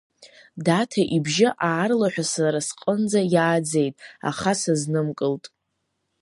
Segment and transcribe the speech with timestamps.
[0.65, 3.95] Даҭа ибжьы аарлаҳәа сара сҟынӡа иааӡеит,
[4.29, 5.43] аха сазнымкылт…